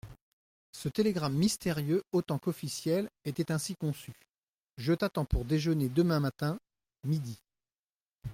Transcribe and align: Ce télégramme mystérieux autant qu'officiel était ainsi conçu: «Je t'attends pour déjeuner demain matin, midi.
Ce 0.71 0.89
télégramme 0.89 1.35
mystérieux 1.35 2.01
autant 2.11 2.39
qu'officiel 2.39 3.07
était 3.23 3.51
ainsi 3.51 3.75
conçu: 3.75 4.11
«Je 4.79 4.93
t'attends 4.93 5.25
pour 5.25 5.45
déjeuner 5.45 5.89
demain 5.89 6.19
matin, 6.19 6.59
midi. 7.03 7.39